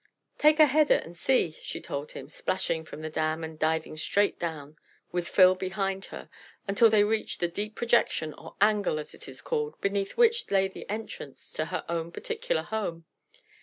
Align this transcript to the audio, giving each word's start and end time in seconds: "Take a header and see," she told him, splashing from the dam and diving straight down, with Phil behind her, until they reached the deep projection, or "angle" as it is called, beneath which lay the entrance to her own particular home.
"Take 0.39 0.59
a 0.59 0.65
header 0.65 0.95
and 0.95 1.15
see," 1.15 1.51
she 1.61 1.79
told 1.79 2.13
him, 2.13 2.27
splashing 2.27 2.85
from 2.85 3.01
the 3.03 3.09
dam 3.11 3.43
and 3.43 3.59
diving 3.59 3.97
straight 3.97 4.39
down, 4.39 4.77
with 5.11 5.27
Phil 5.27 5.53
behind 5.53 6.05
her, 6.05 6.27
until 6.67 6.89
they 6.89 7.03
reached 7.03 7.39
the 7.39 7.47
deep 7.47 7.75
projection, 7.75 8.33
or 8.33 8.55
"angle" 8.59 8.97
as 8.97 9.13
it 9.13 9.27
is 9.27 9.41
called, 9.41 9.79
beneath 9.79 10.17
which 10.17 10.49
lay 10.49 10.67
the 10.67 10.89
entrance 10.89 11.51
to 11.53 11.65
her 11.65 11.85
own 11.87 12.11
particular 12.11 12.63
home. 12.63 13.05